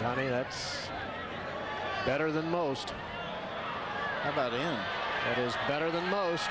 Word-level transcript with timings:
Johnny, 0.00 0.28
that's 0.28 0.88
better 2.04 2.32
than 2.32 2.50
most. 2.50 2.90
How 4.22 4.32
about 4.32 4.52
in? 4.52 4.60
That 4.60 5.38
is 5.38 5.54
better 5.68 5.90
than 5.90 6.08
most. 6.10 6.50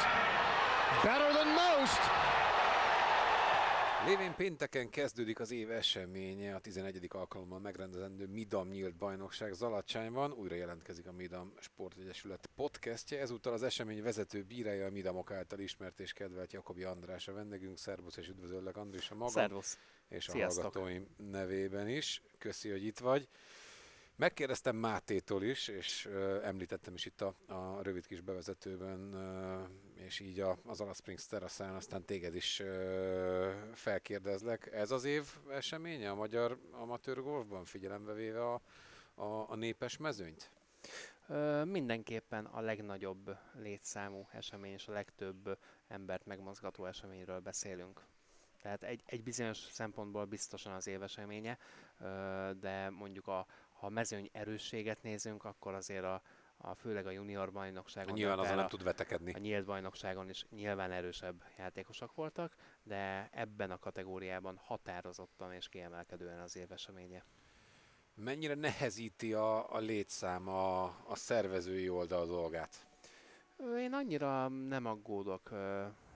Better 1.03 1.33
than 1.33 1.53
most! 1.55 1.99
Lévén 4.05 4.35
pénteken 4.35 4.89
kezdődik 4.89 5.39
az 5.39 5.51
év 5.51 5.71
eseménye, 5.71 6.55
a 6.55 6.59
11. 6.59 7.07
alkalommal 7.09 7.59
megrendezendő 7.59 8.27
Midam 8.27 8.69
nyílt 8.69 8.95
bajnokság 8.95 9.53
Zalacsányban. 9.53 10.31
Újra 10.31 10.55
jelentkezik 10.55 11.07
a 11.07 11.11
Midam 11.11 11.53
Sportegyesület 11.59 12.49
podcastje. 12.55 13.19
Ezúttal 13.19 13.53
az 13.53 13.63
esemény 13.63 14.03
vezető 14.03 14.43
bírája 14.43 14.85
a 14.85 14.89
Midamok 14.89 15.31
által 15.31 15.59
ismert 15.59 15.99
és 15.99 16.13
kedvelt 16.13 16.53
Jakobi 16.53 16.83
András 16.83 17.27
a 17.27 17.33
vendégünk. 17.33 17.77
Szervusz 17.77 18.17
és 18.17 18.27
üdvözöllek 18.27 18.77
Andris 18.77 19.11
a 19.11 19.15
magam. 19.15 19.33
Szervusz. 19.33 19.77
És 20.09 20.27
a 20.27 20.31
Sziasztok. 20.31 20.63
hallgatóim 20.63 21.07
nevében 21.31 21.89
is. 21.89 22.21
Köszi, 22.37 22.69
hogy 22.69 22.85
itt 22.85 22.99
vagy. 22.99 23.27
Megkérdeztem 24.23 24.75
Mátétól 24.75 25.43
is, 25.43 25.67
és 25.67 26.05
ö, 26.05 26.43
említettem 26.43 26.93
is 26.93 27.05
itt 27.05 27.21
a, 27.21 27.33
a 27.47 27.81
rövid 27.81 28.07
kis 28.07 28.21
bevezetőben, 28.21 29.13
ö, 29.13 29.61
és 29.93 30.19
így 30.19 30.39
a, 30.39 30.57
az 30.65 30.81
Ala 30.81 30.93
Springs 30.93 31.25
teraszán, 31.25 31.75
aztán 31.75 32.05
téged 32.05 32.35
is 32.35 32.59
ö, 32.59 33.51
felkérdezlek. 33.73 34.71
Ez 34.73 34.91
az 34.91 35.03
év 35.03 35.23
eseménye 35.49 36.09
a 36.09 36.15
magyar 36.15 36.57
amatőr 36.71 37.21
golfban, 37.21 37.65
figyelembe 37.65 38.13
véve 38.13 38.51
a, 38.51 38.61
a, 39.15 39.49
a 39.49 39.55
népes 39.55 39.97
mezőnyt? 39.97 40.51
Mindenképpen 41.63 42.45
a 42.45 42.61
legnagyobb 42.61 43.37
létszámú 43.53 44.27
esemény 44.31 44.73
és 44.73 44.87
a 44.87 44.91
legtöbb 44.91 45.57
embert 45.87 46.25
megmozgató 46.25 46.85
eseményről 46.85 47.39
beszélünk. 47.39 48.01
Tehát 48.61 48.83
egy, 48.83 49.03
egy 49.05 49.23
bizonyos 49.23 49.57
szempontból 49.57 50.25
biztosan 50.25 50.73
az 50.73 50.87
éveseménye, 50.87 51.57
de 52.59 52.89
mondjuk 52.89 53.27
a, 53.27 53.45
ha 53.83 53.89
mezőny 53.89 54.29
erősséget 54.31 55.01
nézünk, 55.01 55.43
akkor 55.43 55.73
azért 55.73 56.03
a, 56.03 56.21
a 56.57 56.75
főleg 56.75 57.05
a 57.05 57.11
junior 57.11 57.51
bajnokságon, 57.51 58.13
Nyilván 58.13 58.39
azon 58.39 58.55
nem 58.55 58.67
tud 58.67 58.83
vetekedni. 58.83 59.33
A 59.33 59.37
nyílt 59.37 59.65
bajnokságon 59.65 60.29
is 60.29 60.45
nyilván 60.49 60.91
erősebb 60.91 61.43
játékosok 61.57 62.15
voltak, 62.15 62.55
de 62.83 63.29
ebben 63.31 63.71
a 63.71 63.77
kategóriában 63.77 64.57
határozottan 64.57 65.53
és 65.53 65.69
kiemelkedően 65.69 66.39
az 66.39 66.55
éveseménye. 66.55 67.25
Mennyire 68.15 68.55
nehezíti 68.55 69.33
a, 69.33 69.73
a 69.73 69.79
létszám 69.79 70.47
a, 70.47 70.83
a 70.83 71.15
szervezői 71.15 71.89
oldal 71.89 72.25
dolgát? 72.25 72.87
Én 73.77 73.93
annyira 73.93 74.47
nem 74.47 74.85
aggódok 74.85 75.49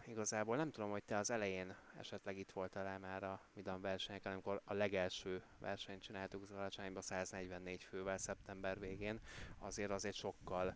igazából. 0.07 0.55
Nem 0.55 0.71
tudom, 0.71 0.89
hogy 0.89 1.03
te 1.03 1.17
az 1.17 1.31
elején 1.31 1.75
esetleg 1.99 2.37
itt 2.37 2.51
voltál 2.51 2.99
már 2.99 3.23
a 3.23 3.41
Midam 3.53 3.81
versenyeken, 3.81 4.31
amikor 4.31 4.61
a 4.65 4.73
legelső 4.73 5.43
versenyt 5.59 6.01
csináltuk 6.01 6.45
Zalacsányba 6.45 7.01
144 7.01 7.83
fővel 7.83 8.17
szeptember 8.17 8.79
végén. 8.79 9.19
Azért 9.59 9.91
az 9.91 10.05
egy 10.05 10.15
sokkal 10.15 10.75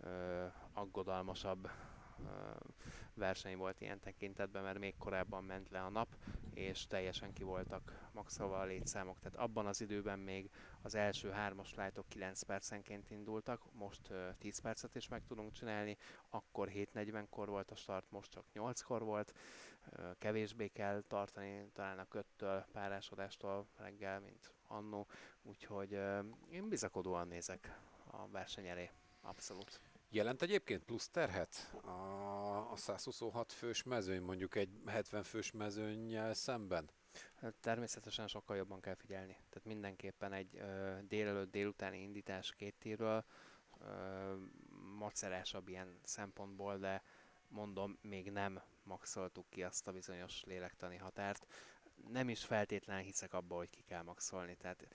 ö, 0.00 0.44
aggodalmasabb 0.72 1.68
verseny 3.14 3.56
volt 3.56 3.80
ilyen 3.80 4.00
tekintetben, 4.00 4.62
mert 4.62 4.78
még 4.78 4.96
korábban 4.98 5.44
ment 5.44 5.70
le 5.70 5.82
a 5.82 5.88
nap, 5.88 6.16
és 6.54 6.86
teljesen 6.86 7.32
ki 7.32 7.42
voltak 7.42 8.08
maxolva 8.12 8.58
a 8.58 8.64
létszámok. 8.64 9.18
Tehát 9.18 9.36
abban 9.36 9.66
az 9.66 9.80
időben 9.80 10.18
még 10.18 10.50
az 10.82 10.94
első 10.94 11.30
hármas 11.30 11.74
lájtok 11.74 12.08
9 12.08 12.42
percenként 12.42 13.10
indultak, 13.10 13.72
most 13.72 14.10
ö, 14.10 14.28
10 14.38 14.58
percet 14.58 14.94
is 14.94 15.08
meg 15.08 15.22
tudunk 15.26 15.52
csinálni, 15.52 15.96
akkor 16.28 16.68
7.40-kor 16.68 17.48
volt 17.48 17.70
a 17.70 17.76
start, 17.76 18.10
most 18.10 18.30
csak 18.30 18.44
8-kor 18.54 19.02
volt, 19.02 19.34
kevésbé 20.18 20.68
kell 20.68 21.02
tartani 21.08 21.70
talán 21.72 21.98
a 21.98 22.08
köttől, 22.08 22.64
párásodástól 22.72 23.66
reggel, 23.76 24.20
mint 24.20 24.52
annó, 24.66 25.06
úgyhogy 25.42 25.92
én 26.50 26.68
bizakodóan 26.68 27.28
nézek 27.28 27.78
a 28.10 28.28
verseny 28.28 28.66
elé, 28.66 28.90
abszolút. 29.20 29.80
Jelent 30.14 30.42
egyébként 30.42 30.84
plusz 30.84 31.08
terhet 31.08 31.74
a, 31.82 32.70
a 32.72 32.76
126 32.76 33.52
fős 33.52 33.82
mezőny, 33.82 34.22
mondjuk 34.22 34.54
egy 34.54 34.68
70 34.86 35.22
fős 35.22 35.50
mezőnnyel 35.50 36.34
szemben? 36.34 36.90
Hát 37.34 37.54
Természetesen 37.54 38.26
sokkal 38.26 38.56
jobban 38.56 38.80
kell 38.80 38.94
figyelni. 38.94 39.32
Tehát 39.32 39.64
mindenképpen 39.64 40.32
egy 40.32 40.56
ö, 40.56 40.94
délelőtt, 41.08 41.50
délutáni 41.50 41.98
indítás 41.98 42.52
két 42.52 42.74
tírről 42.78 43.24
ö, 43.80 44.34
macerásabb 44.98 45.68
ilyen 45.68 45.98
szempontból, 46.02 46.78
de 46.78 47.02
mondom, 47.48 47.98
még 48.02 48.30
nem 48.30 48.62
maxoltuk 48.82 49.50
ki 49.50 49.62
azt 49.62 49.86
a 49.86 49.92
bizonyos 49.92 50.44
lélektani 50.44 50.96
határt. 50.96 51.46
Nem 52.08 52.28
is 52.28 52.44
feltétlenül 52.44 53.02
hiszek 53.02 53.34
abba, 53.34 53.56
hogy 53.56 53.70
ki 53.70 53.82
kell 53.82 54.02
maxolni, 54.02 54.56
tehát 54.56 54.86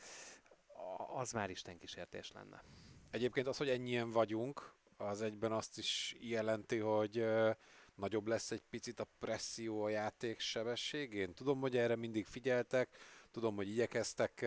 az 1.16 1.32
már 1.32 1.50
Isten 1.50 1.78
kísértés 1.78 2.32
lenne. 2.32 2.64
Egyébként 3.12 3.48
az, 3.48 3.58
hogy 3.58 3.70
ennyien 3.70 4.12
vagyunk, 4.12 4.78
az 5.02 5.22
egyben 5.22 5.52
azt 5.52 5.78
is 5.78 6.16
jelenti, 6.20 6.78
hogy 6.78 7.26
nagyobb 7.96 8.28
lesz 8.28 8.52
egy 8.52 8.64
picit 8.70 9.00
a 9.00 9.08
presszió 9.20 9.84
a 9.84 9.90
játék 9.90 10.40
sebességén. 10.40 11.34
Tudom, 11.34 11.60
hogy 11.60 11.78
erre 11.78 11.96
mindig 11.96 12.26
figyeltek, 12.26 12.98
tudom, 13.32 13.56
hogy 13.56 13.70
igyekeztek 13.70 14.46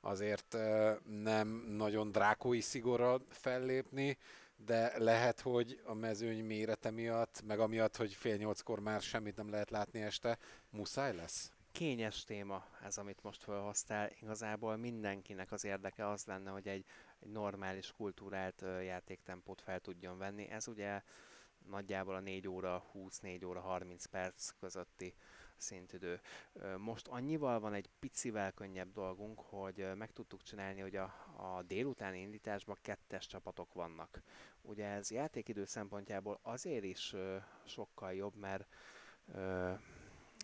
azért 0.00 0.56
nem 1.04 1.48
nagyon 1.68 2.12
drákói 2.12 2.60
szigorral 2.60 3.26
fellépni, 3.28 4.18
de 4.56 4.98
lehet, 4.98 5.40
hogy 5.40 5.80
a 5.84 5.94
mezőny 5.94 6.44
mérete 6.44 6.90
miatt, 6.90 7.42
meg 7.46 7.60
amiatt, 7.60 7.96
hogy 7.96 8.12
fél 8.12 8.36
nyolckor 8.36 8.80
már 8.80 9.00
semmit 9.00 9.36
nem 9.36 9.50
lehet 9.50 9.70
látni 9.70 10.02
este, 10.02 10.38
muszáj 10.70 11.14
lesz? 11.14 11.52
kényes 11.72 12.24
téma 12.24 12.64
ez, 12.84 12.98
amit 12.98 13.22
most 13.22 13.42
felhoztál. 13.42 14.10
Igazából 14.20 14.76
mindenkinek 14.76 15.52
az 15.52 15.64
érdeke 15.64 16.08
az 16.08 16.24
lenne, 16.24 16.50
hogy 16.50 16.68
egy, 16.68 16.84
egy 17.22 17.30
normális, 17.30 17.92
kultúrált 17.92 18.64
játéktempót 18.84 19.60
fel 19.60 19.80
tudjon 19.80 20.18
venni. 20.18 20.48
Ez 20.48 20.68
ugye 20.68 21.02
nagyjából 21.68 22.14
a 22.14 22.20
4 22.20 22.48
óra 22.48 22.84
20-4 22.94 23.46
óra 23.46 23.60
30 23.60 24.04
perc 24.04 24.50
közötti 24.60 25.14
szintidő. 25.56 26.20
Most 26.78 27.08
annyival 27.08 27.60
van 27.60 27.74
egy 27.74 27.88
picivel 27.98 28.52
könnyebb 28.52 28.92
dolgunk, 28.92 29.40
hogy 29.40 29.86
meg 29.96 30.12
tudtuk 30.12 30.42
csinálni, 30.42 30.80
hogy 30.80 30.96
a, 30.96 31.04
a 31.36 31.62
délutáni 31.62 32.20
indításban 32.20 32.76
kettes 32.82 33.26
csapatok 33.26 33.72
vannak. 33.72 34.22
Ugye 34.62 34.86
ez 34.86 35.10
játékidő 35.10 35.64
szempontjából 35.64 36.38
azért 36.42 36.84
is 36.84 37.14
sokkal 37.64 38.12
jobb, 38.12 38.34
mert 38.34 38.66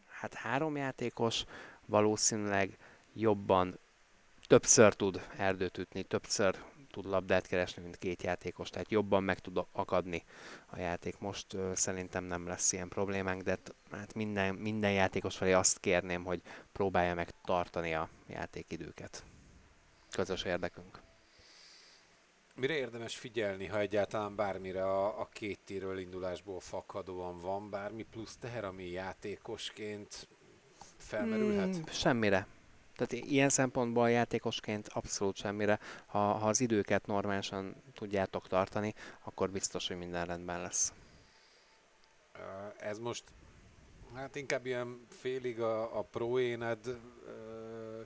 hát 0.06 0.34
három 0.34 0.76
játékos 0.76 1.44
valószínűleg 1.86 2.78
jobban 3.12 3.78
többször 4.48 4.94
tud 4.94 5.26
erdőt 5.36 5.78
ütni, 5.78 6.02
többször 6.02 6.58
tud 6.90 7.04
labdát 7.04 7.46
keresni, 7.46 7.82
mint 7.82 7.96
két 7.96 8.22
játékos, 8.22 8.70
tehát 8.70 8.90
jobban 8.90 9.22
meg 9.22 9.38
tud 9.38 9.60
akadni 9.72 10.24
a 10.66 10.78
játék. 10.78 11.18
Most 11.18 11.54
ö, 11.54 11.72
szerintem 11.74 12.24
nem 12.24 12.46
lesz 12.46 12.72
ilyen 12.72 12.88
problémánk, 12.88 13.42
de 13.42 13.58
hát 13.90 14.14
minden, 14.14 14.54
minden 14.54 14.92
játékos 14.92 15.36
felé 15.36 15.52
azt 15.52 15.78
kérném, 15.78 16.24
hogy 16.24 16.42
próbálja 16.72 17.14
meg 17.14 17.30
tartani 17.44 17.94
a 17.94 18.08
játékidőket. 18.26 19.24
Közös 20.10 20.42
érdekünk. 20.42 21.00
Mire 22.54 22.74
érdemes 22.74 23.16
figyelni, 23.16 23.66
ha 23.66 23.78
egyáltalán 23.78 24.36
bármire 24.36 24.84
a, 24.84 25.20
a 25.20 25.28
két 25.32 25.58
tírről 25.64 25.98
indulásból 25.98 26.60
fakadóan 26.60 27.38
van, 27.38 27.70
bármi 27.70 28.02
plusz 28.02 28.36
teher, 28.36 28.64
ami 28.64 28.90
játékosként 28.90 30.28
felmerülhet? 30.96 31.76
Mm, 31.76 31.82
semmire. 31.90 32.46
Tehát 32.98 33.24
ilyen 33.24 33.48
szempontból 33.48 34.10
játékosként 34.10 34.88
abszolút 34.88 35.36
semmire. 35.36 35.78
Ha, 36.06 36.18
ha 36.18 36.48
az 36.48 36.60
időket 36.60 37.06
normálisan 37.06 37.74
tudjátok 37.94 38.48
tartani, 38.48 38.94
akkor 39.24 39.50
biztos, 39.50 39.88
hogy 39.88 39.98
minden 39.98 40.26
rendben 40.26 40.62
lesz. 40.62 40.92
Ez 42.80 42.98
most 42.98 43.24
hát 44.14 44.36
inkább 44.36 44.66
ilyen 44.66 45.06
félig 45.10 45.60
a, 45.60 45.98
a 45.98 46.02
pro-éned 46.02 46.78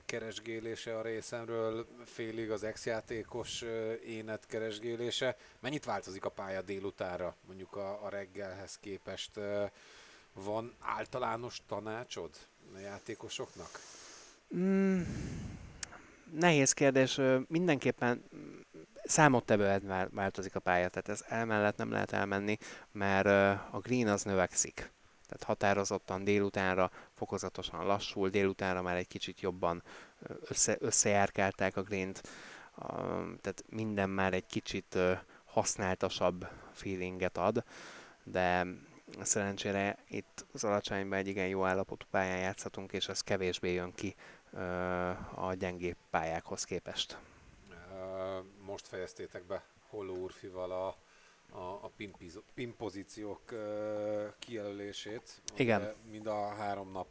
keresgélése 0.05 0.97
a 0.97 1.01
részemről, 1.01 1.87
félig 2.05 2.51
az 2.51 2.63
ex-játékos 2.63 3.61
ö, 3.61 3.93
éned 3.93 4.45
keresgélése. 4.45 5.37
Mennyit 5.59 5.85
változik 5.85 6.25
a 6.25 6.29
pálya 6.29 6.61
délutára, 6.61 7.35
mondjuk 7.47 7.75
a, 7.75 8.05
a 8.05 8.09
reggelhez 8.09 8.77
képest? 8.79 9.39
Van 10.33 10.73
általános 10.79 11.61
tanácsod 11.67 12.29
a 12.75 12.77
játékosoknak? 12.77 13.79
Mm, 14.55 15.01
nehéz 16.31 16.71
kérdés. 16.71 17.19
Mindenképpen 17.47 18.23
mm, 18.35 18.59
számottevően 19.03 19.81
vál- 19.85 20.09
változik 20.11 20.55
a 20.55 20.59
pálya, 20.59 20.89
tehát 20.89 21.09
ez 21.09 21.25
emellett 21.27 21.77
nem 21.77 21.91
lehet 21.91 22.11
elmenni, 22.11 22.57
mert 22.91 23.25
a 23.71 23.79
green 23.79 24.07
az 24.07 24.23
növekszik. 24.23 24.91
Tehát 25.27 25.43
határozottan 25.43 26.23
délutánra 26.23 26.91
fokozatosan 27.13 27.85
lassul, 27.85 28.29
délutánra 28.29 28.81
már 28.81 28.95
egy 28.95 29.07
kicsit 29.07 29.41
jobban 29.41 29.83
össze, 30.47 30.77
összejárkálták 30.79 31.77
a 31.77 31.81
greent, 31.81 32.21
tehát 33.41 33.63
minden 33.69 34.09
már 34.09 34.33
egy 34.33 34.45
kicsit 34.45 34.97
használtasabb 35.45 36.47
feelinget 36.73 37.37
ad, 37.37 37.63
de 38.23 38.65
Szerencsére 39.21 39.97
itt 40.07 40.45
az 40.53 40.63
alacsonyban 40.63 41.17
egy 41.17 41.27
igen 41.27 41.47
jó 41.47 41.65
állapotú 41.65 42.05
pályán 42.11 42.37
játszhatunk, 42.37 42.93
és 42.93 43.07
ez 43.07 43.21
kevésbé 43.21 43.73
jön 43.73 43.93
ki 43.93 44.15
a 45.35 45.53
gyengébb 45.53 45.97
pályákhoz 46.09 46.63
képest. 46.63 47.17
Most 48.65 48.87
fejeztétek 48.87 49.43
be 49.43 49.63
Holló 49.89 50.15
Urfival 50.15 50.71
a, 50.71 50.87
a, 51.57 51.79
a 51.81 51.91
pimpiz- 51.97 52.43
pimpozíciók 52.53 53.51
ö, 53.51 54.25
kijelölését. 54.39 55.41
Igen. 55.55 55.93
Mind 56.11 56.27
a 56.27 56.47
három 56.47 56.91
nap 56.91 57.07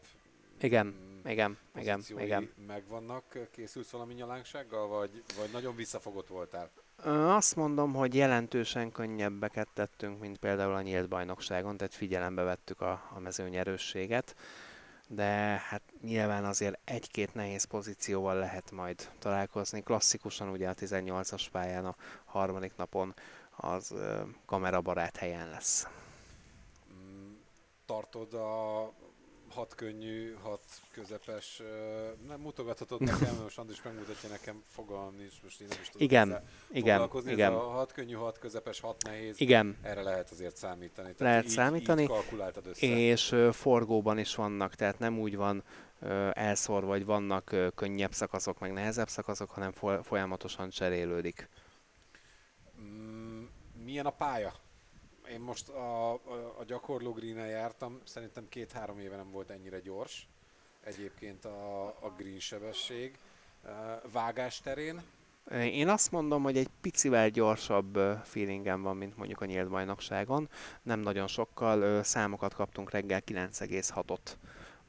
Igen, 0.61 0.87
mm, 0.87 1.29
Igen, 1.29 1.59
igen, 1.75 2.03
igen. 2.19 2.51
megvannak. 2.67 3.49
Készülsz 3.51 3.91
valami 3.91 4.15
nyalánksággal, 4.15 4.87
vagy, 4.89 5.23
vagy 5.39 5.51
nagyon 5.53 5.77
visszafogott 5.77 6.27
voltál? 6.27 6.71
Azt 7.37 7.57
mondom, 7.57 7.93
hogy 7.93 8.15
jelentősen 8.15 8.93
könnyebbeket 8.93 9.69
tettünk, 9.75 10.21
mint 10.21 10.39
például 10.39 10.75
a 10.75 10.83
nyílt 10.83 11.09
bajnokságon, 11.09 11.77
tehát 11.77 11.95
figyelembe 11.95 12.43
vettük 12.43 12.81
a, 12.81 13.11
a 13.15 13.19
mezőny 13.19 13.57
erősséget, 13.57 14.35
de 15.15 15.63
hát 15.69 15.83
nyilván 16.03 16.45
azért 16.45 16.79
egy-két 16.85 17.35
nehéz 17.35 17.65
pozícióval 17.65 18.35
lehet 18.35 18.71
majd 18.71 19.11
találkozni. 19.19 19.83
Klasszikusan 19.83 20.49
ugye 20.49 20.69
a 20.69 20.75
18-as 20.75 21.47
pályán 21.53 21.85
a 21.87 21.97
harmadik 22.25 22.77
napon 22.77 23.15
az 23.57 23.95
kamerabarát 24.47 25.17
helyen 25.17 25.49
lesz. 25.51 25.87
Mm, 26.93 27.33
Tartod 27.87 28.35
a 28.35 28.93
hat 29.55 29.75
könnyű, 29.75 30.35
hat 30.43 30.63
közepes, 30.93 31.63
nem 32.29 32.41
mutogathatod 32.41 33.01
nekem, 33.01 33.37
most 33.43 33.59
Andris 33.59 33.83
megmutatja 33.83 34.29
nekem, 34.29 34.63
fogalmam 34.69 35.15
nincs, 35.17 35.43
most 35.43 35.61
én 35.61 35.67
nem 35.71 35.79
is 35.81 35.89
tudom 35.89 36.07
Igen, 36.07 36.29
Igen, 36.71 36.93
foglalkozni. 36.93 37.31
Ez 37.31 37.37
igen, 37.37 37.53
a 37.53 37.59
hat 37.59 37.93
könnyű, 37.93 38.15
hat 38.15 38.39
közepes, 38.39 38.81
hat 38.81 39.03
nehéz, 39.03 39.41
igen. 39.41 39.79
erre 39.83 40.03
lehet 40.03 40.31
azért 40.31 40.57
számítani. 40.57 41.15
Lehet 41.19 41.45
így, 41.45 41.51
számítani, 41.51 42.03
Így 42.03 42.09
kalkuláltad 42.09 42.67
össze. 42.67 42.87
És 42.87 43.37
forgóban 43.53 44.19
is 44.19 44.35
vannak, 44.35 44.75
tehát 44.75 44.99
nem 44.99 45.19
úgy 45.19 45.37
van 45.37 45.65
elszorva, 46.33 46.87
vagy 46.87 47.05
vannak 47.05 47.57
könnyebb 47.75 48.13
szakaszok, 48.13 48.59
meg 48.59 48.73
nehezebb 48.73 49.09
szakaszok, 49.09 49.51
hanem 49.51 49.73
fo- 49.73 50.07
folyamatosan 50.07 50.71
cserélődik. 50.71 51.49
Mm, 52.81 53.45
milyen 53.85 54.07
a 54.07 54.11
pálya? 54.11 54.53
Én 55.31 55.41
most 55.41 55.69
a, 55.69 56.13
a, 56.13 56.19
a 56.59 56.65
gyakorló 56.65 57.13
green 57.13 57.47
jártam, 57.47 58.01
szerintem 58.05 58.49
két-három 58.49 58.99
éve 58.99 59.17
nem 59.17 59.31
volt 59.31 59.51
ennyire 59.51 59.81
gyors. 59.81 60.29
Egyébként 60.85 61.45
a, 61.45 61.87
a 61.87 62.13
green 62.17 62.39
sebesség. 62.39 63.19
Vágás 64.13 64.61
terén, 64.61 65.03
Én 65.51 65.89
azt 65.89 66.11
mondom, 66.11 66.43
hogy 66.43 66.57
egy 66.57 66.69
picivel 66.81 67.29
gyorsabb 67.29 67.99
feelingem 68.25 68.83
van, 68.83 68.97
mint 68.97 69.17
mondjuk 69.17 69.41
a 69.41 69.45
nyílt 69.45 69.69
bajnokságon. 69.69 70.49
Nem 70.83 71.01
nagyon 71.01 71.27
sokkal, 71.27 72.03
számokat 72.03 72.55
kaptunk 72.55 72.91
reggel 72.91 73.23
9,6-ot 73.27 74.37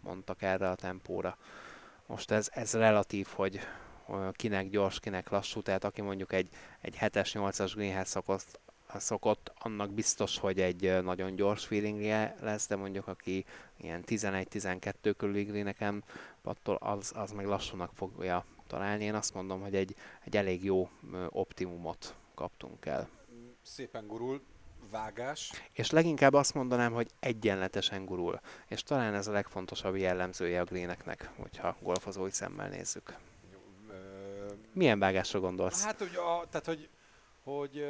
mondtak 0.04 0.42
erre 0.42 0.70
a 0.70 0.76
tempóra. 0.76 1.38
Most 2.06 2.32
ez, 2.32 2.50
ez 2.52 2.74
relatív, 2.74 3.28
hogy 3.28 3.60
kinek 4.32 4.70
gyors, 4.70 5.00
kinek 5.00 5.30
lassú, 5.30 5.62
tehát 5.62 5.84
aki 5.84 6.02
mondjuk 6.02 6.34
egy, 6.34 6.50
egy 6.82 6.98
7-es, 7.00 7.30
8-as 7.34 7.72
greenhez 7.76 8.10
szokott, 8.10 8.60
szokott, 9.00 9.52
annak 9.60 9.92
biztos, 9.92 10.38
hogy 10.38 10.62
egy 10.62 11.04
nagyon 11.04 11.36
gyors 11.36 11.66
feelingje 11.66 12.36
lesz, 12.40 12.68
de 12.68 12.76
mondjuk 12.76 13.08
aki 13.08 13.46
ilyen 13.78 14.04
11-12 14.08 15.14
körüli 15.18 15.44
greeneken 15.44 16.04
pattol, 16.42 16.76
az, 16.76 17.12
az 17.16 17.32
meg 17.32 17.46
lassúnak 17.46 17.92
fogja 17.94 18.46
találni. 18.68 19.04
Én 19.04 19.16
azt 19.16 19.34
mondom, 19.34 19.62
hogy 19.62 19.76
egy, 19.76 19.96
egy 20.26 20.38
elég 20.38 20.64
jó 20.64 20.90
optimumot 21.30 22.16
kaptunk 22.36 22.86
el. 22.86 23.10
szépen 23.62 24.08
gurul, 24.08 24.42
vágás. 24.92 25.52
És 25.72 25.90
leginkább 25.90 26.34
azt 26.34 26.54
mondanám, 26.54 26.94
hogy 26.94 27.10
egyenletesen 27.20 28.06
gurul. 28.06 28.40
És 28.68 28.84
talán 28.84 29.14
ez 29.14 29.28
a 29.28 29.32
legfontosabb 29.32 29.96
jellemzője 29.96 30.62
a 30.62 30.64
greeneknek, 30.64 31.30
hogyha 31.38 31.76
golfozói 31.80 32.32
szemmel 32.32 32.70
nézzük. 32.70 33.16
Milyen 34.74 35.00
vágásra 35.00 35.40
gondolsz? 35.40 35.84
Hát, 35.84 36.00
hogy, 36.00 36.16
a, 36.16 36.46
tehát, 36.50 36.66
hogy, 36.66 36.90
hogy 37.44 37.86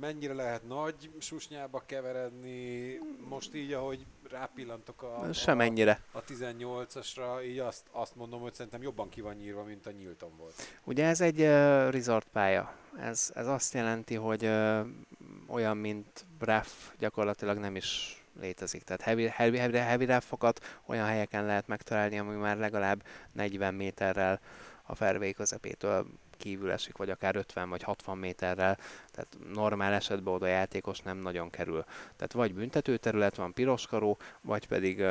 mennyire 0.00 0.34
lehet 0.34 0.68
nagy 0.68 1.10
susnyába 1.18 1.82
keveredni, 1.86 2.98
most 3.28 3.54
így, 3.54 3.72
ahogy 3.72 4.06
rápillantok 4.30 5.02
a, 5.02 5.20
a, 5.20 5.32
Semennyire. 5.32 6.00
a 6.12 6.24
18-asra, 6.24 7.44
így 7.44 7.58
azt, 7.58 7.86
azt 7.90 8.16
mondom, 8.16 8.40
hogy 8.40 8.54
szerintem 8.54 8.82
jobban 8.82 9.08
ki 9.08 9.20
van 9.20 9.34
nyírva, 9.34 9.64
mint 9.64 9.86
a 9.86 9.90
Nyílton 9.90 10.36
volt. 10.36 10.54
Ugye 10.84 11.04
ez 11.04 11.20
egy 11.20 11.40
uh, 11.40 11.46
resort 11.90 12.26
pálya. 12.32 12.74
Ez, 12.98 13.30
ez 13.34 13.46
azt 13.46 13.74
jelenti, 13.74 14.14
hogy 14.14 14.44
uh, 14.44 14.86
olyan, 15.46 15.76
mint 15.76 16.26
RAF 16.38 16.92
gyakorlatilag 16.98 17.58
nem 17.58 17.76
is 17.76 18.20
létezik. 18.40 18.82
Tehát 18.82 19.02
heavy, 19.02 19.26
heavy, 19.26 19.56
heavy, 19.56 19.76
heavy 19.76 20.04
RAF-okat 20.04 20.80
olyan 20.86 21.06
helyeken 21.06 21.44
lehet 21.44 21.66
megtalálni, 21.66 22.18
ami 22.18 22.34
már 22.34 22.56
legalább 22.56 23.02
40 23.32 23.74
méterrel 23.74 24.40
a 24.82 24.94
fairway 24.94 25.32
közepétől 25.32 26.06
kívül 26.40 26.70
esik, 26.70 26.96
vagy 26.96 27.10
akár 27.10 27.36
50 27.36 27.68
vagy 27.68 27.82
60 27.82 28.18
méterrel, 28.18 28.78
tehát 29.10 29.36
normál 29.52 29.92
esetben 29.92 30.34
oda 30.34 30.46
játékos 30.46 31.00
nem 31.00 31.18
nagyon 31.18 31.50
kerül. 31.50 31.84
Tehát 32.16 32.32
vagy 32.32 32.54
büntetőterület 32.54 33.36
van, 33.36 33.52
piroskaró, 33.52 34.18
vagy 34.40 34.66
pedig 34.66 35.04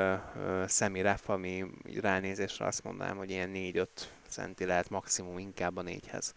semi 0.68 1.02
ref, 1.02 1.30
ami 1.30 1.66
ránézésre 2.02 2.66
azt 2.66 2.84
mondanám, 2.84 3.18
hogy 3.18 3.30
ilyen 3.30 3.52
4-5 3.54 3.88
centi 4.28 4.66
lehet 4.66 4.90
maximum 4.90 5.38
inkább 5.38 5.78
a 5.78 5.81
négyhez 5.81 6.34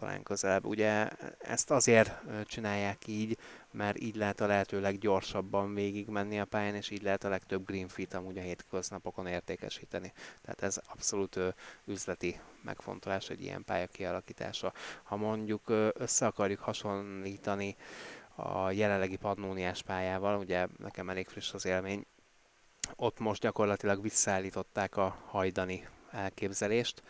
talán 0.00 0.22
közelebb. 0.22 0.66
Ugye 0.66 1.08
ezt 1.38 1.70
azért 1.70 2.12
csinálják 2.44 3.06
így, 3.06 3.38
mert 3.70 4.00
így 4.00 4.16
lehet 4.16 4.40
a 4.40 4.46
lehető 4.46 4.80
leggyorsabban 4.80 5.74
végigmenni 5.74 6.40
a 6.40 6.44
pályán, 6.44 6.74
és 6.74 6.90
így 6.90 7.02
lehet 7.02 7.24
a 7.24 7.28
legtöbb 7.28 7.66
green 7.66 7.88
fit 7.88 8.14
amúgy 8.14 8.38
a 8.38 8.42
hétköznapokon 8.42 9.26
értékesíteni. 9.26 10.12
Tehát 10.42 10.62
ez 10.62 10.80
abszolút 10.86 11.38
üzleti 11.84 12.40
megfontolás 12.62 13.30
egy 13.30 13.42
ilyen 13.42 13.64
pálya 13.64 13.86
kialakítása. 13.86 14.72
Ha 15.02 15.16
mondjuk 15.16 15.72
össze 15.92 16.26
akarjuk 16.26 16.60
hasonlítani 16.60 17.76
a 18.34 18.70
jelenlegi 18.70 19.16
Pannóniás 19.16 19.82
pályával, 19.82 20.38
ugye 20.38 20.66
nekem 20.78 21.10
elég 21.10 21.28
friss 21.28 21.52
az 21.52 21.64
élmény, 21.64 22.06
ott 22.96 23.18
most 23.18 23.42
gyakorlatilag 23.42 24.02
visszaállították 24.02 24.96
a 24.96 25.16
hajdani 25.26 25.88
elképzelést, 26.10 27.02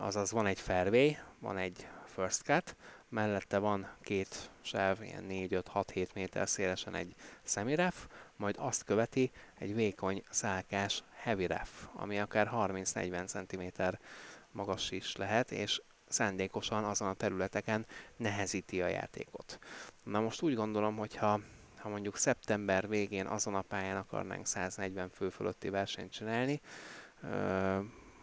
azaz 0.00 0.30
van 0.30 0.46
egy 0.46 0.60
fairway, 0.60 1.10
van 1.38 1.56
egy 1.56 1.86
first 2.18 2.42
cut, 2.42 2.76
mellette 3.08 3.58
van 3.58 3.88
két 4.00 4.50
sáv, 4.60 5.02
ilyen 5.02 5.24
4-5-6-7 5.28 6.14
méter 6.14 6.48
szélesen 6.48 6.94
egy 6.94 7.14
semi-ref, 7.42 8.06
majd 8.36 8.54
azt 8.58 8.84
követi 8.84 9.30
egy 9.58 9.74
vékony 9.74 10.22
szálkás 10.30 11.02
heavy 11.14 11.46
ref, 11.46 11.86
ami 11.92 12.18
akár 12.18 12.50
30-40 12.54 13.26
cm 13.26 13.82
magas 14.52 14.90
is 14.90 15.16
lehet, 15.16 15.50
és 15.50 15.82
szándékosan 16.08 16.84
azon 16.84 17.08
a 17.08 17.14
területeken 17.14 17.86
nehezíti 18.16 18.82
a 18.82 18.88
játékot. 18.88 19.58
Na 20.02 20.20
most 20.20 20.42
úgy 20.42 20.54
gondolom, 20.54 20.96
hogy 20.96 21.16
ha, 21.16 21.40
ha 21.78 21.88
mondjuk 21.88 22.16
szeptember 22.16 22.88
végén 22.88 23.26
azon 23.26 23.54
a 23.54 23.62
pályán 23.62 23.96
akarnánk 23.96 24.46
140 24.46 25.08
fő 25.08 25.28
fölötti 25.28 25.68
versenyt 25.68 26.12
csinálni, 26.12 26.60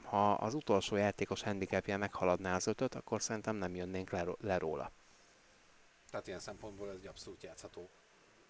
ha 0.06 0.34
az 0.34 0.54
utolsó 0.54 0.96
játékos 0.96 1.44
handicapje 1.44 1.98
meghaladná 1.98 2.56
az 2.56 2.68
ötöt, 2.68 2.96
akkor 2.96 3.22
szerintem 3.22 3.56
nem 3.56 3.76
jönnénk 3.76 4.10
le, 4.10 4.26
le 4.42 4.58
róla. 4.58 4.92
Tehát 6.10 6.28
ilyen 6.28 6.40
szempontból 6.40 6.90
ez 6.90 6.96
egy 6.96 7.08
abszolút 7.08 7.44
játszható 7.44 7.90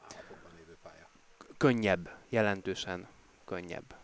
állapotban 0.01 0.51
lévő 0.57 0.77
pálya. 0.81 1.09
Könnyebb, 1.57 2.09
jelentősen 2.29 3.07
könnyebb. 3.45 3.95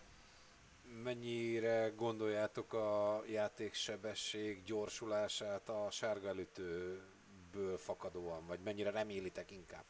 Mennyire 1.04 1.90
gondoljátok 1.96 2.74
a 2.74 3.22
játéksebesség 3.28 4.64
gyorsulását 4.64 5.70
a 5.70 5.88
sárga 5.92 6.28
előtőből 6.28 7.78
fakadóan, 7.78 8.46
vagy 8.46 8.60
mennyire 8.60 8.92
remélitek 8.92 9.52
inkább? 9.52 9.84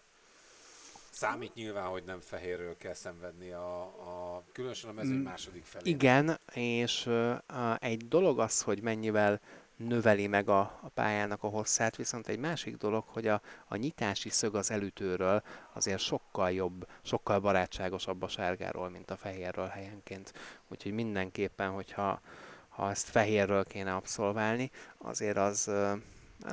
Számít 1.11 1.53
nyilván, 1.53 1.87
hogy 1.87 2.03
nem 2.03 2.19
fehérről 2.19 2.77
kell 2.77 2.93
szenvedni 2.93 3.51
a, 3.51 3.81
a 3.83 4.43
különösen 4.51 4.89
a 4.89 4.93
mezőny 4.93 5.17
Mm, 5.17 5.23
második 5.23 5.65
felé. 5.65 5.89
Igen, 5.89 6.39
és 6.53 7.05
a, 7.05 7.75
egy 7.79 8.07
dolog 8.07 8.39
az, 8.39 8.61
hogy 8.61 8.81
mennyivel 8.81 9.39
növeli 9.75 10.27
meg 10.27 10.49
a, 10.49 10.59
a 10.59 10.89
pályának 10.93 11.43
a 11.43 11.47
hosszát, 11.47 11.95
viszont 11.95 12.27
egy 12.27 12.39
másik 12.39 12.77
dolog, 12.77 13.03
hogy 13.07 13.27
a, 13.27 13.41
a 13.67 13.75
nyitási 13.75 14.29
szög 14.29 14.55
az 14.55 14.71
elütőről 14.71 15.43
azért 15.73 15.99
sokkal 15.99 16.51
jobb, 16.51 16.87
sokkal 17.01 17.39
barátságosabb 17.39 18.21
a 18.21 18.27
sárgáról, 18.27 18.89
mint 18.89 19.11
a 19.11 19.15
fehérről 19.15 19.67
helyenként. 19.67 20.33
Úgyhogy 20.67 20.91
mindenképpen, 20.91 21.69
hogyha 21.69 22.21
ha 22.69 22.89
ezt 22.89 23.09
fehérről 23.09 23.63
kéne 23.63 23.95
abszolválni, 23.95 24.71
azért 24.97 25.37
az 25.37 25.65
hát 25.65 25.97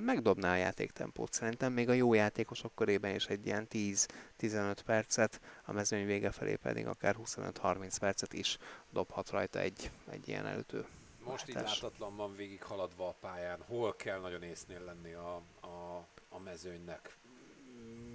megdobná 0.02 0.52
a 0.52 0.56
játéktempót. 0.56 1.32
Szerintem 1.32 1.72
még 1.72 1.88
a 1.88 1.92
jó 1.92 2.14
játékosok 2.14 2.74
körében 2.74 3.14
is 3.14 3.26
egy 3.26 3.46
ilyen 3.46 3.66
10-15 3.70 4.76
percet, 4.84 5.40
a 5.64 5.72
mezőny 5.72 6.06
vége 6.06 6.30
felé 6.30 6.54
pedig 6.54 6.86
akár 6.86 7.16
25-30 7.24 7.96
percet 8.00 8.32
is 8.32 8.58
dobhat 8.90 9.30
rajta 9.30 9.58
egy, 9.58 9.90
egy 10.10 10.28
ilyen 10.28 10.46
elütő. 10.46 10.86
Most 11.24 11.48
így 11.48 11.54
Váltás. 11.54 11.80
látatlanban 11.80 12.36
végig 12.36 12.62
haladva 12.62 13.08
a 13.08 13.14
pályán, 13.20 13.62
hol 13.66 13.96
kell 13.96 14.20
nagyon 14.20 14.42
észnél 14.42 14.84
lenni 14.84 15.12
a, 15.12 15.34
a, 15.60 16.06
a 16.28 16.38
mezőnynek? 16.38 17.16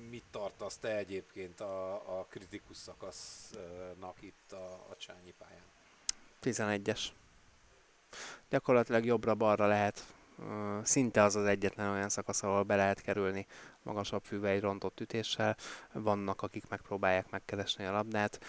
Mit 0.10 0.24
tartasz 0.32 0.77
te 0.77 0.98
egyébként 0.98 1.60
a, 1.62 1.94
a 2.20 2.25
kritikus 2.30 2.77
szakasznak 2.77 4.22
itt 4.22 4.51
a, 4.51 4.86
a 4.89 4.96
Csányi 4.98 5.34
pályán? 5.38 5.63
11-es. 6.44 7.01
Gyakorlatilag 8.50 9.06
jobbra-balra 9.06 9.68
lehet, 9.68 10.06
szinte 10.84 11.22
az 11.22 11.36
az 11.36 11.46
egyetlen 11.46 11.92
olyan 11.92 12.10
szakasz, 12.10 12.44
ahol 12.44 12.64
be 12.64 12.76
lehet 12.76 13.02
kerülni 13.02 13.46
magasabb 13.84 14.44
egy 14.44 14.62
rontott 14.62 15.00
ütéssel. 15.00 15.56
Vannak, 15.94 16.42
akik 16.42 16.68
megpróbálják 16.70 17.30
megkeresni 17.30 17.86
a 17.86 17.92
labdát. 17.92 18.40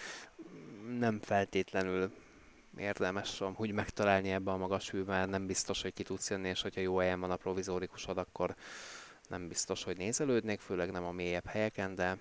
Nem 0.99 1.19
feltétlenül 1.19 2.11
érdemes 2.77 3.41
úgy 3.55 3.71
megtalálni 3.71 4.31
ebbe 4.31 4.51
a 4.51 4.57
magas 4.57 4.89
fűvel, 4.89 5.25
nem 5.25 5.45
biztos, 5.45 5.81
hogy 5.81 5.93
ki 5.93 6.03
tudsz 6.03 6.29
jönni, 6.29 6.49
és 6.49 6.61
hogyha 6.61 6.81
jó 6.81 6.97
helyen 6.97 7.19
van 7.19 7.31
a 7.31 7.35
provizórikusod, 7.35 8.17
akkor 8.17 8.55
nem 9.27 9.47
biztos, 9.47 9.83
hogy 9.83 9.97
nézelődnék, 9.97 10.59
főleg 10.59 10.91
nem 10.91 11.05
a 11.05 11.11
mélyebb 11.11 11.45
helyeken, 11.45 11.95
de 11.95 12.17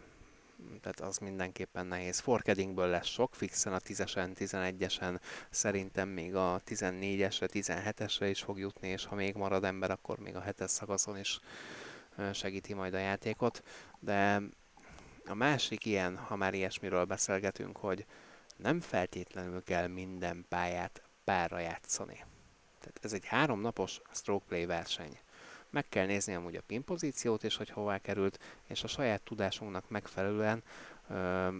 tehát 0.80 1.00
az 1.00 1.18
mindenképpen 1.18 1.86
nehéz. 1.86 2.18
Forkedingből 2.18 2.88
lesz 2.88 3.06
sok, 3.06 3.34
fixen 3.34 3.72
a 3.72 3.78
10-esen, 3.78 4.30
11-esen, 4.38 5.20
szerintem 5.50 6.08
még 6.08 6.34
a 6.34 6.62
14-esre, 6.66 7.48
17-esre 7.52 8.26
is 8.30 8.42
fog 8.42 8.58
jutni, 8.58 8.88
és 8.88 9.04
ha 9.04 9.14
még 9.14 9.34
marad 9.34 9.64
ember, 9.64 9.90
akkor 9.90 10.18
még 10.18 10.36
a 10.36 10.42
7-es 10.42 10.68
szakaszon 10.68 11.18
is 11.18 11.40
segíti 12.32 12.74
majd 12.74 12.94
a 12.94 12.98
játékot. 12.98 13.62
De 14.00 14.42
a 15.26 15.34
másik 15.34 15.84
ilyen, 15.84 16.16
ha 16.16 16.36
már 16.36 16.54
ilyesmiről 16.54 17.04
beszélgetünk, 17.04 17.76
hogy 17.76 18.06
nem 18.56 18.80
feltétlenül 18.80 19.62
kell 19.62 19.86
minden 19.86 20.44
pályát 20.48 21.02
párra 21.24 21.58
játszani. 21.58 22.24
Tehát 22.78 22.98
ez 23.02 23.12
egy 23.12 23.26
háromnapos 23.26 24.00
stroke 24.12 24.44
play 24.48 24.66
verseny. 24.66 25.18
Meg 25.74 25.88
kell 25.88 26.06
nézni 26.06 26.34
amúgy 26.34 26.56
a 26.56 26.62
pin 26.66 26.84
pozíciót, 26.84 27.44
és 27.44 27.56
hogy 27.56 27.70
hová 27.70 27.98
került, 27.98 28.38
és 28.66 28.82
a 28.82 28.86
saját 28.86 29.22
tudásunknak 29.22 29.88
megfelelően 29.88 30.62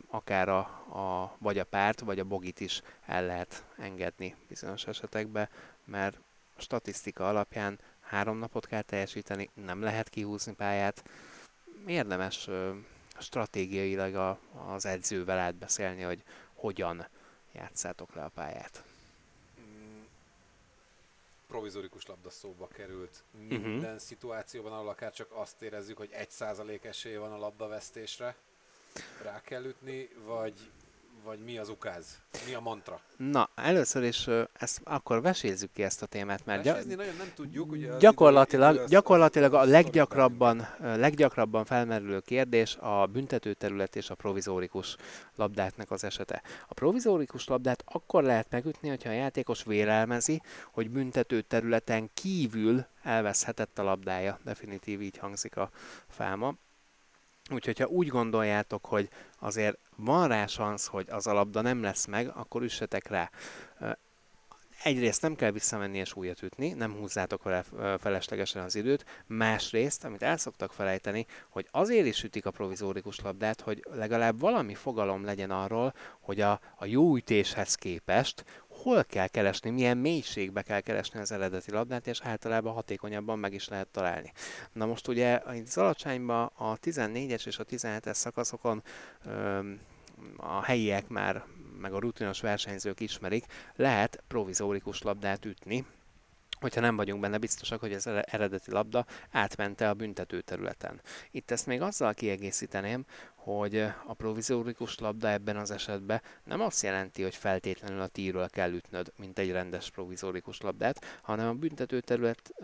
akár 0.07 0.49
a, 0.49 0.59
a, 0.89 1.37
vagy 1.39 1.59
a 1.59 1.65
párt, 1.65 2.01
vagy 2.01 2.19
a 2.19 2.25
bogit 2.25 2.61
is 2.61 2.83
el 3.07 3.27
lehet 3.27 3.65
engedni 3.79 4.35
bizonyos 4.49 4.87
esetekben, 4.87 5.49
mert 5.85 6.21
a 6.57 6.61
statisztika 6.61 7.29
alapján 7.29 7.79
három 8.01 8.39
napot 8.39 8.67
kell 8.67 8.83
teljesíteni, 8.83 9.51
nem 9.55 9.83
lehet 9.83 10.09
kihúzni 10.09 10.53
pályát. 10.53 11.05
Érdemes 11.87 12.49
stratégiailag 13.19 14.15
a, 14.15 14.39
az 14.67 14.87
edzővel 14.87 15.39
átbeszélni, 15.39 16.03
hogy 16.03 16.23
hogyan 16.53 17.07
játszátok 17.53 18.15
le 18.15 18.25
a 18.25 18.29
pályát 18.35 18.85
provizorikus 21.65 22.07
labda 22.07 22.31
szóba 22.31 22.69
került 22.69 23.25
minden 23.49 23.83
uh-huh. 23.85 23.99
szituációban, 23.99 24.73
ahol 24.73 24.89
akár 24.89 25.13
csak 25.13 25.31
azt 25.33 25.63
érezzük, 25.63 25.97
hogy 25.97 26.11
egy 26.13 26.31
százalék 26.31 26.85
esélye 26.85 27.19
van 27.19 27.33
a 27.33 27.39
labdavesztésre, 27.39 28.37
rá 29.23 29.41
kell 29.41 29.65
ütni, 29.65 30.09
vagy 30.25 30.71
vagy 31.25 31.39
mi 31.39 31.59
az 31.59 31.69
ukáz? 31.69 32.19
Mi 32.47 32.55
a 32.55 32.61
mantra? 32.61 33.01
Na, 33.17 33.49
először 33.55 34.03
is 34.03 34.29
ezt 34.53 34.81
akkor 34.85 35.23
vesézzük 35.23 35.73
ki 35.73 35.83
ezt 35.83 36.03
a 36.03 36.07
témát, 36.07 36.45
mert 36.45 36.65
Vesézni 36.65 36.95
nagyon 36.95 37.17
nem 37.17 37.33
tudjuk, 37.35 37.71
ugye 37.71 37.97
gyakorlatilag, 37.99 38.85
gyakorlatilag 38.89 39.55
a 39.55 39.65
leggyakrabban, 39.65 40.67
leggyakrabban 40.81 41.65
felmerülő 41.65 42.21
kérdés 42.21 42.77
a 42.77 43.07
büntetőterület 43.07 43.97
és 43.97 44.11
a 44.11 44.15
provizórikus 44.15 44.97
labdáknak 45.35 45.91
az 45.91 46.05
esete. 46.05 46.43
A 46.69 46.75
provizórikus 46.75 47.47
labdát 47.47 47.83
akkor 47.87 48.23
lehet 48.23 48.51
megütni, 48.51 48.89
hogyha 48.89 49.09
a 49.09 49.13
játékos 49.13 49.65
vélelmezi, 49.65 50.43
hogy 50.73 50.91
büntetőterületen 50.91 52.11
kívül 52.15 52.87
elveszhetett 53.03 53.79
a 53.79 53.83
labdája. 53.83 54.39
Definitív 54.45 55.01
így 55.01 55.19
hangzik 55.19 55.57
a 55.57 55.71
fáma. 56.09 56.55
Úgyhogy 57.51 57.79
ha 57.79 57.87
úgy 57.87 58.09
gondoljátok, 58.09 58.87
hogy 58.87 59.09
azért 59.39 59.79
van 59.97 60.29
rá 60.29 60.47
szansz, 60.47 60.87
hogy 60.87 61.07
az 61.11 61.27
a 61.27 61.33
labda 61.33 61.61
nem 61.61 61.83
lesz 61.83 62.07
meg, 62.07 62.29
akkor 62.35 62.63
üssetek 62.63 63.09
rá. 63.09 63.31
Egyrészt 64.83 65.23
nem 65.23 65.35
kell 65.35 65.51
visszamenni 65.51 65.99
és 65.99 66.15
újat 66.15 66.43
ütni, 66.43 66.73
nem 66.73 66.95
húzzátok 66.95 67.43
vele 67.43 67.65
feleslegesen 67.99 68.63
az 68.63 68.75
időt. 68.75 69.05
Másrészt, 69.27 70.05
amit 70.05 70.23
el 70.23 70.37
szoktak 70.37 70.73
felejteni, 70.73 71.27
hogy 71.49 71.69
azért 71.71 72.07
is 72.07 72.23
ütik 72.23 72.47
a 72.47 72.51
provizórikus 72.51 73.21
labdát, 73.21 73.61
hogy 73.61 73.83
legalább 73.91 74.41
valami 74.41 74.75
fogalom 74.75 75.25
legyen 75.25 75.51
arról, 75.51 75.95
hogy 76.21 76.41
a, 76.41 76.61
a 76.77 76.85
jó 76.85 77.17
ütéshez 77.17 77.75
képest 77.75 78.45
hol 78.85 79.05
kell 79.05 79.27
keresni, 79.27 79.71
milyen 79.71 79.97
mélységbe 79.97 80.63
kell 80.63 80.81
keresni 80.81 81.21
az 81.21 81.33
eredeti 81.33 81.71
labdát, 81.71 82.07
és 82.07 82.21
általában 82.23 82.75
hatékonyabban 82.75 83.39
meg 83.39 83.53
is 83.53 83.69
lehet 83.69 83.89
találni. 83.89 84.33
Na 84.73 84.87
most 84.87 85.09
ugye 85.09 85.43
itt 85.55 85.67
Zalacsányban 85.67 86.51
a 86.57 86.79
14-es 86.79 87.47
és 87.47 87.59
a 87.59 87.65
17-es 87.65 88.15
szakaszokon 88.15 88.83
öm, 89.27 89.81
a 90.37 90.63
helyiek 90.63 91.09
már 91.09 91.45
meg 91.81 91.93
a 91.93 91.99
rutinos 91.99 92.41
versenyzők 92.41 93.01
ismerik, 93.01 93.45
lehet 93.77 94.23
provizórikus 94.29 95.03
labdát 95.03 95.45
ütni, 95.45 95.85
hogyha 96.65 96.81
nem 96.81 96.97
vagyunk 96.97 97.21
benne 97.21 97.39
biztosak, 97.39 97.81
hogy 97.81 97.93
az 97.93 98.07
eredeti 98.07 98.71
labda 98.71 99.07
átmente 99.31 99.89
a 99.89 99.95
büntető 99.95 100.41
területen. 100.41 101.01
Itt 101.31 101.51
ezt 101.51 101.67
még 101.67 101.81
azzal 101.81 102.15
kiegészíteném, 102.15 103.05
hogy 103.35 103.79
a 104.07 104.15
provizórikus 104.17 104.99
labda 104.99 105.31
ebben 105.31 105.57
az 105.57 105.71
esetben 105.71 106.23
nem 106.45 106.61
azt 106.61 106.83
jelenti, 106.83 107.23
hogy 107.23 107.35
feltétlenül 107.35 108.01
a 108.01 108.07
tíről 108.07 108.49
kell 108.49 108.73
ütnöd, 108.73 109.13
mint 109.17 109.39
egy 109.39 109.51
rendes 109.51 109.91
provizórikus 109.91 110.61
labdát, 110.61 111.21
hanem 111.23 111.49
a 111.49 111.53
büntető 111.53 112.01
terület 112.01 112.55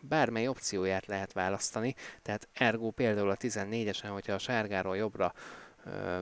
bármely 0.00 0.48
opcióját 0.48 1.06
lehet 1.06 1.32
választani, 1.32 1.94
tehát 2.22 2.48
ergo 2.52 2.90
például 2.90 3.30
a 3.30 3.36
14-esen, 3.36 4.08
hogyha 4.12 4.32
a 4.32 4.38
sárgáról 4.38 4.96
jobbra 4.96 5.34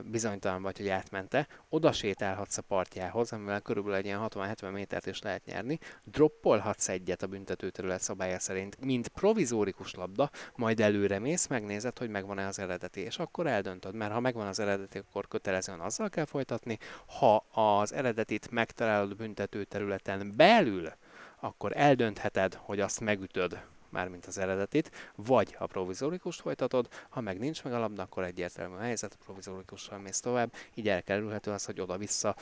bizonytalan 0.05 0.61
vagy, 0.61 0.77
hogy 0.77 0.87
átmente, 0.87 1.47
oda 1.69 1.91
sétálhatsz 1.91 2.57
a 2.57 2.61
partjához, 2.61 3.31
amivel 3.31 3.61
körülbelül 3.61 3.97
egy 3.97 4.05
ilyen 4.05 4.27
60-70 4.29 4.71
métert 4.71 5.05
is 5.05 5.21
lehet 5.21 5.45
nyerni, 5.45 5.79
droppolhatsz 6.03 6.89
egyet 6.89 7.23
a 7.23 7.27
büntetőterület 7.27 8.01
szabálya 8.01 8.39
szerint, 8.39 8.77
mint 8.79 9.07
provizórikus 9.07 9.93
labda, 9.93 10.29
majd 10.55 10.79
előre 10.79 11.19
mész, 11.19 11.47
megnézed, 11.47 11.97
hogy 11.97 12.09
megvan-e 12.09 12.47
az 12.47 12.59
eredeti, 12.59 12.99
és 12.99 13.19
akkor 13.19 13.47
eldöntöd, 13.47 13.95
mert 13.95 14.13
ha 14.13 14.19
megvan 14.19 14.47
az 14.47 14.59
eredeti, 14.59 14.97
akkor 14.97 15.27
kötelezően 15.27 15.79
azzal 15.79 16.09
kell 16.09 16.25
folytatni, 16.25 16.77
ha 17.05 17.35
az 17.51 17.93
eredetit 17.93 18.51
megtalálod 18.51 19.15
büntetőterületen 19.15 20.33
belül, 20.35 20.91
akkor 21.39 21.71
eldöntheted, 21.75 22.53
hogy 22.53 22.79
azt 22.79 22.99
megütöd 22.99 23.59
mármint 23.91 24.25
az 24.25 24.37
eredetit, 24.37 24.91
vagy 25.15 25.55
a 25.59 25.65
provizorikust 25.65 26.41
folytatod, 26.41 26.87
ha 27.09 27.21
meg 27.21 27.39
nincs 27.39 27.63
meg 27.63 27.73
a 27.73 27.79
labda, 27.79 28.01
akkor 28.01 28.23
egyértelmű 28.23 28.75
a 28.75 28.79
helyzet, 28.79 29.13
a 29.13 29.23
provizorikussal 29.23 29.99
mész 29.99 30.19
tovább, 30.19 30.53
így 30.73 30.89
elkerülhető 30.89 31.51
az, 31.51 31.65
hogy 31.65 31.81
oda-vissza 31.81 32.35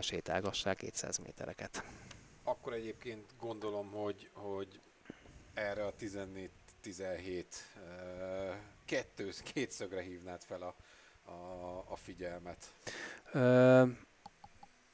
sétálgassák 0.00 0.76
200 0.76 1.18
métereket. 1.18 1.84
Akkor 2.44 2.72
egyébként 2.72 3.34
gondolom, 3.40 3.90
hogy, 3.90 4.30
hogy 4.32 4.80
erre 5.54 5.86
a 5.86 5.94
14-17 6.00 6.48
uh, 6.84 8.54
kettős, 8.84 9.42
két 9.52 9.70
szögre 9.70 10.02
hívnád 10.02 10.42
fel 10.42 10.62
a, 10.62 10.74
a, 11.30 11.84
a 11.88 11.96
figyelmet. 11.96 12.72
Uh, 13.34 13.88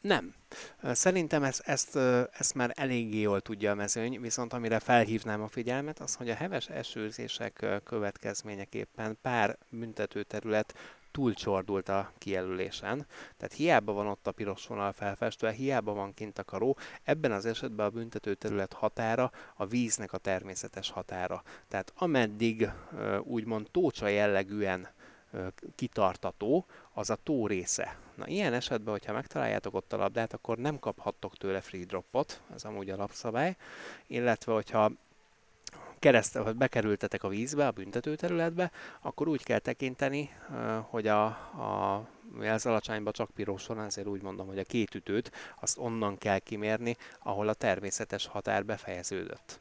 nem. 0.01 0.35
Szerintem 0.83 1.43
ezt, 1.43 1.61
ezt, 1.61 1.97
ezt 2.39 2.55
már 2.55 2.73
eléggé 2.75 3.21
jól 3.21 3.41
tudja 3.41 3.71
a 3.71 3.75
mezőny, 3.75 4.21
viszont 4.21 4.53
amire 4.53 4.79
felhívnám 4.79 5.43
a 5.43 5.49
figyelmet, 5.49 5.99
az, 5.99 6.15
hogy 6.15 6.31
a 6.31 6.35
heves 6.35 6.69
esőzések 6.69 7.81
következményeképpen 7.85 9.19
pár 9.23 9.59
büntetőterület 9.71 10.75
túlcsordult 11.11 11.89
a 11.89 12.13
kijelölésen, 12.19 13.07
tehát 13.37 13.55
hiába 13.55 13.93
van 13.93 14.07
ott 14.07 14.27
a 14.27 14.33
piros 14.33 14.67
vonal 14.67 14.93
felfestve, 14.93 15.53
hiába 15.53 15.93
van 15.93 16.15
kint 16.15 16.39
a 16.39 16.45
karó, 16.45 16.77
ebben 17.03 17.33
az 17.33 17.47
esetben 17.47 17.87
a 17.87 17.91
büntetőterület 17.91 18.73
határa 18.73 19.31
a 19.57 19.67
víznek 19.67 20.13
a 20.13 20.19
természetes 20.19 20.91
határa. 20.91 21.43
Tehát 21.69 21.93
ameddig 21.97 22.71
úgymond 23.23 23.71
tócsa 23.71 24.07
jellegűen 24.07 24.89
kitartató, 25.75 26.67
az 26.93 27.11
a 27.11 27.19
tó 27.23 27.47
része. 27.47 27.99
Na 28.19 28.27
ilyen 28.27 28.53
esetben, 28.53 28.93
hogyha 28.93 29.13
megtaláljátok 29.13 29.75
ott 29.75 29.93
a 29.93 29.97
labdát, 29.97 30.33
akkor 30.33 30.59
nem 30.59 30.79
kaphattok 30.79 31.37
tőle 31.37 31.61
free 31.61 31.85
dropot, 31.85 32.41
ez 32.55 32.65
amúgy 32.65 32.91
a 32.91 32.97
lapszabály, 32.97 33.57
illetve 34.07 34.53
hogyha 34.53 34.91
keresztel, 35.99 36.43
vagy 36.43 36.57
bekerültetek 36.57 37.23
a 37.23 37.29
vízbe, 37.29 37.67
a 37.67 37.71
büntetőterületbe, 37.71 38.71
akkor 39.01 39.29
úgy 39.29 39.43
kell 39.43 39.59
tekinteni, 39.59 40.31
hogy 40.83 41.07
a, 41.07 41.25
a 41.27 42.07
ez 42.41 42.67
alacsányban 42.67 43.13
csak 43.13 43.31
piros 43.31 43.67
van, 43.67 43.81
ezért 43.81 44.07
úgy 44.07 44.23
mondom, 44.23 44.47
hogy 44.47 44.59
a 44.59 44.65
két 44.65 44.95
ütőt 44.95 45.33
azt 45.61 45.79
onnan 45.79 46.19
kell 46.19 46.39
kimérni, 46.39 46.97
ahol 47.19 47.49
a 47.49 47.55
természetes 47.55 48.27
határ 48.27 48.65
befejeződött. 48.65 49.61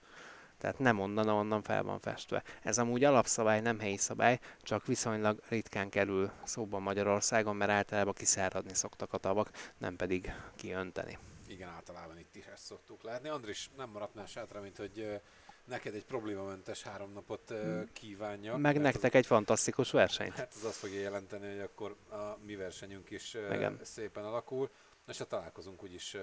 Tehát 0.57 0.79
nem 0.79 0.99
onnan, 0.99 1.27
onnan 1.27 1.61
fel 1.61 1.83
van 1.83 1.99
festve. 1.99 2.43
Ez 2.63 2.77
amúgy 2.77 3.03
alapszabály, 3.03 3.61
nem 3.61 3.79
helyi 3.79 3.97
szabály, 3.97 4.39
csak 4.61 4.85
viszonylag 4.85 5.39
ritkán 5.49 5.89
kerül 5.89 6.31
szóba 6.43 6.79
Magyarországon, 6.79 7.55
mert 7.55 7.71
általában 7.71 8.13
kiszáradni 8.13 8.73
szoktak 8.73 9.13
a 9.13 9.17
tavak, 9.17 9.51
nem 9.77 9.95
pedig 9.95 10.33
kiönteni. 10.55 11.17
Igen, 11.47 11.69
általában 11.69 12.19
itt 12.19 12.35
is 12.35 12.45
ezt 12.45 12.63
szoktuk 12.63 13.03
látni. 13.03 13.29
Andris, 13.29 13.69
nem 13.77 13.89
maradt 13.89 14.15
más 14.15 14.33
hátra, 14.33 14.61
mint 14.61 14.77
hogy 14.77 15.21
neked 15.65 15.93
egy 15.93 16.05
problémamentes 16.05 16.83
három 16.83 17.11
napot 17.13 17.51
ö, 17.51 17.81
kívánjak. 17.93 18.57
Meg 18.57 18.79
nektek 18.79 19.13
egy 19.13 19.25
fantasztikus 19.25 19.91
versenyt. 19.91 20.33
Hát 20.33 20.53
ez 20.55 20.63
azt 20.63 20.77
fogja 20.77 20.99
jelenteni, 20.99 21.49
hogy 21.49 21.59
akkor 21.59 21.95
a 22.09 22.37
mi 22.45 22.55
versenyünk 22.55 23.09
is 23.09 23.33
Igen. 23.33 23.79
szépen 23.83 24.23
alakul. 24.23 24.69
És 25.07 25.17
hát 25.17 25.27
találkozunk 25.27 25.83
úgyis 25.83 26.15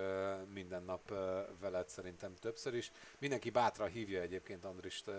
minden 0.55 0.83
nap 0.83 1.13
veled 1.61 1.89
szerintem 1.89 2.35
többször 2.41 2.75
is. 2.75 2.91
Mindenki 3.19 3.51
bátran 3.51 3.89
hívja 3.89 4.21
egyébként 4.21 4.65
Andrist. 4.65 5.11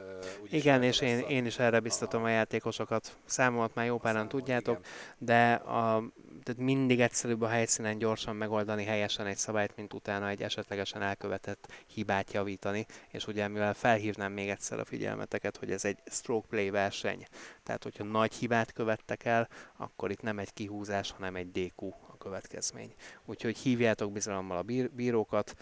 úgyis 0.42 0.60
Igen, 0.60 0.84
és 0.84 1.00
én, 1.02 1.24
a- 1.24 1.28
én 1.28 1.46
is 1.46 1.60
erre 1.60 1.80
biztatom 1.80 2.24
a 2.24 2.30
játékosokat. 2.30 3.18
Számomat 3.26 3.76
már 3.76 3.86
jó 3.86 3.96
a 3.96 3.98
páran 3.98 4.28
tudjátok, 4.28 4.78
igen. 4.80 4.92
de 5.18 5.54
a, 5.54 6.04
tehát 6.44 6.62
mindig 6.62 7.02
egyszerűbb 7.02 7.42
a 7.42 7.48
helyszínen 7.48 7.98
gyorsan 7.98 8.36
megoldani 8.36 8.84
helyesen 8.84 9.26
egy 9.26 9.38
szabályt, 9.38 9.76
mint 9.76 9.94
utána 9.94 10.28
egy 10.28 10.42
esetlegesen 10.42 11.02
elkövetett 11.02 11.72
hibát 11.88 12.34
javítani. 12.34 12.86
És 13.08 13.28
ugye 13.28 13.48
mivel 13.48 13.74
felhívnám 13.74 14.32
még 14.32 14.50
egyszer 14.50 14.80
a 14.80 14.86
figyelmeteket, 14.86 15.58
hogy 15.58 15.72
ez 15.72 15.86
egy 15.86 15.98
stroke 16.06 16.48
play 16.48 16.70
verseny, 16.70 17.28
tehát 17.64 17.84
hogyha 17.84 18.04
nagy 18.04 18.34
hibát 18.34 18.72
követtek 18.72 19.26
el, 19.26 19.48
akkor 19.78 20.12
itt 20.12 20.22
nem 20.22 20.40
egy 20.40 20.54
kihúzás, 20.54 21.12
hanem 21.12 21.36
egy 21.36 21.52
DQ 21.52 21.86
a 21.88 22.05
következmény. 22.26 22.94
Úgyhogy 23.26 23.58
hívjátok 23.58 24.12
bizalommal 24.12 24.58
a 24.58 24.62
bír- 24.62 24.92
bírókat, 24.92 25.56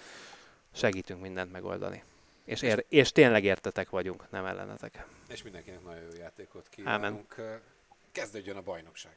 segítünk 0.73 1.21
mindent 1.21 1.51
megoldani. 1.51 2.03
És, 2.45 2.61
ér- 2.61 2.85
és 2.89 3.11
tényleg 3.11 3.43
értetek 3.43 3.89
vagyunk, 3.89 4.29
nem 4.31 4.45
ellenetek. 4.45 5.05
És 5.27 5.43
mindenkinek 5.43 5.83
nagyon 5.83 6.01
jó 6.03 6.17
játékot 6.17 6.69
kívánunk. 6.69 7.35
Kezdődjön 8.11 8.57
a 8.57 8.61
bajnokság. 8.61 9.15